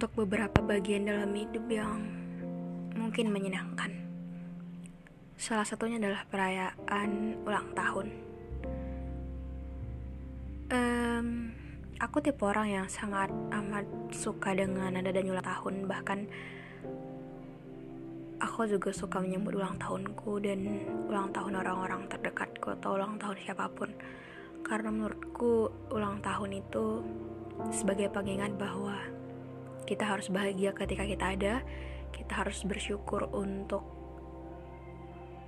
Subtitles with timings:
[0.00, 2.00] Untuk beberapa bagian dalam hidup yang
[2.96, 3.92] mungkin menyenangkan.
[5.36, 8.08] Salah satunya adalah perayaan ulang tahun.
[10.72, 11.52] Um,
[12.00, 16.24] aku tipe orang yang sangat amat suka dengan nada dan ulang tahun bahkan
[18.40, 20.80] aku juga suka menyambut ulang tahunku dan
[21.12, 23.92] ulang tahun orang-orang terdekatku atau ulang tahun siapa pun
[24.64, 27.04] karena menurutku ulang tahun itu
[27.68, 28.96] sebagai pengingat bahwa
[29.86, 31.54] kita harus bahagia ketika kita ada.
[32.10, 33.86] Kita harus bersyukur untuk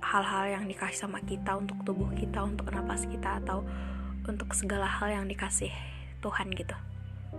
[0.03, 3.63] hal-hal yang dikasih sama kita untuk tubuh kita untuk napas kita atau
[4.27, 5.71] untuk segala hal yang dikasih
[6.19, 6.75] Tuhan gitu.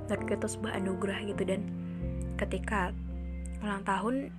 [0.09, 1.43] Menurutku itu sebuah anugerah gitu.
[1.45, 1.61] Dan
[2.41, 2.93] ketika
[3.65, 4.33] ulang tahun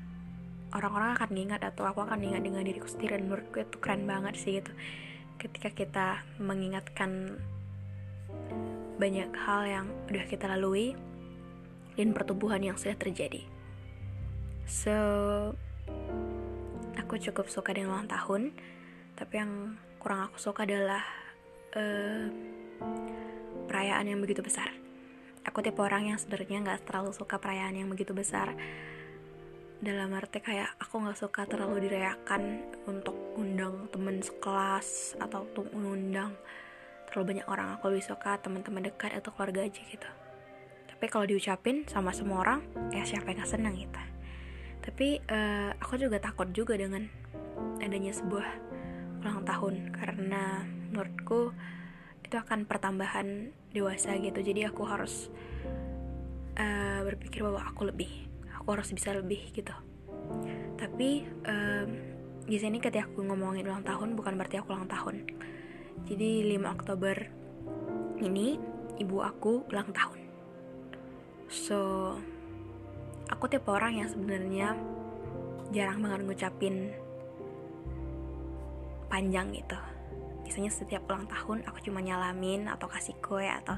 [0.74, 3.18] orang-orang akan ingat atau aku akan ingat dengan diriku sendiri.
[3.18, 4.74] Dan menurutku itu keren banget sih gitu.
[5.42, 6.08] Ketika kita
[6.42, 7.42] mengingatkan
[8.96, 10.96] banyak hal yang udah kita lalui
[11.96, 13.44] dan pertumbuhan yang sudah terjadi
[14.68, 14.96] so
[16.96, 18.52] aku cukup suka dengan ulang tahun
[19.16, 21.02] tapi yang kurang aku suka adalah
[21.74, 22.28] uh,
[23.66, 24.72] perayaan yang begitu besar.
[25.46, 28.54] Aku tipe orang yang sebenarnya nggak terlalu suka perayaan yang begitu besar.
[29.80, 36.34] Dalam arti kayak aku nggak suka terlalu dirayakan untuk undang temen sekelas atau untuk undang
[37.12, 37.68] terlalu banyak orang.
[37.78, 40.10] Aku lebih suka teman-teman dekat atau keluarga aja gitu.
[40.96, 42.64] Tapi kalau diucapin sama semua orang,
[42.96, 44.00] ya siapa yang gak senang gitu.
[44.80, 47.04] Tapi uh, aku juga takut juga dengan
[47.84, 48.48] adanya sebuah
[49.20, 49.92] ulang tahun.
[49.92, 51.52] Karena menurutku
[52.24, 54.40] itu akan pertambahan dewasa gitu.
[54.40, 55.28] Jadi aku harus
[56.56, 59.76] uh, berpikir bahwa aku lebih aku harus bisa lebih gitu.
[60.80, 61.90] Tapi um,
[62.48, 65.28] di sini ketika aku ngomongin ulang tahun bukan berarti aku ulang tahun.
[66.08, 67.16] Jadi 5 Oktober
[68.24, 68.56] ini
[68.96, 70.25] ibu aku ulang tahun
[71.50, 72.14] so
[73.30, 74.78] aku tipe orang yang sebenarnya
[75.74, 76.76] jarang banget ngucapin
[79.10, 79.78] panjang gitu.
[80.46, 83.78] Biasanya setiap ulang tahun aku cuma nyalamin atau kasih kue atau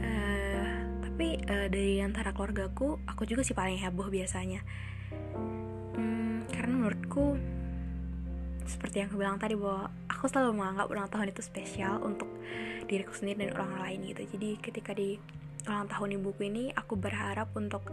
[0.00, 4.64] uh, tapi uh, dari antara keluargaku aku juga sih paling heboh biasanya.
[5.96, 7.36] Hmm, karena menurutku
[8.66, 12.26] seperti yang aku bilang tadi bahwa aku selalu menganggap ulang tahun itu spesial untuk
[12.90, 14.22] diriku sendiri dan orang lain gitu.
[14.36, 15.20] Jadi ketika di
[15.66, 17.90] ulang tahun ibuku ini aku berharap untuk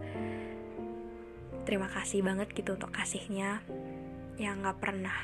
[1.65, 3.65] terima kasih banget gitu untuk kasihnya
[4.37, 5.17] yang nggak pernah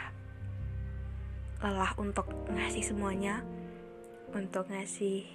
[1.61, 3.45] lelah untuk ngasih semuanya
[4.33, 5.25] untuk ngasih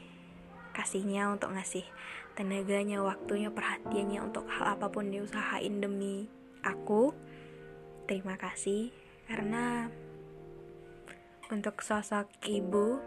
[0.75, 1.87] kasihnya untuk ngasih
[2.35, 6.27] tenaganya waktunya perhatiannya untuk hal apa pun diusahain demi
[6.67, 7.15] aku.
[8.11, 8.91] Terima kasih
[9.31, 9.89] karena
[11.49, 13.01] untuk sosok ibu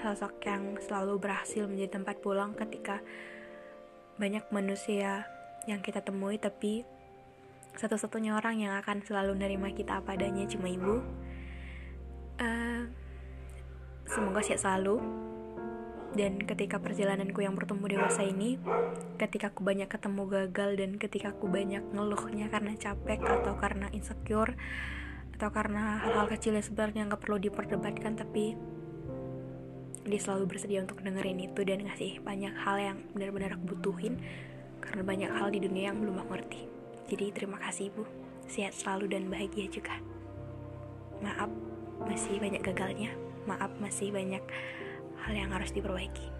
[0.00, 3.02] sosok yang selalu berhasil menjadi tempat pulang ketika
[4.20, 5.24] banyak manusia
[5.64, 6.84] yang kita temui tapi
[7.80, 11.00] satu-satunya orang yang akan selalu menerima kita apa adanya cuma ibu.
[12.36, 12.84] Uh,
[14.04, 15.00] semoga sehat selalu.
[16.10, 18.58] Dan ketika perjalananku yang bertumbuh dewasa ini
[19.14, 24.58] ketika aku banyak ketemu gagal dan ketika aku banyak ngeluhnya karena capek atau karena insecure
[25.38, 28.58] atau karena hal-hal kecil yang sebenarnya nggak perlu diperdebatkan tapi
[30.08, 34.16] dia selalu bersedia untuk dengerin itu dan ngasih banyak hal yang benar-benar aku butuhin
[34.80, 36.62] karena banyak hal di dunia yang belum aku ngerti.
[37.12, 38.08] Jadi terima kasih ibu
[38.48, 39.94] sehat selalu dan bahagia juga.
[41.20, 41.52] Maaf
[42.08, 43.12] masih banyak gagalnya.
[43.44, 44.42] Maaf masih banyak
[45.20, 46.39] hal yang harus diperbaiki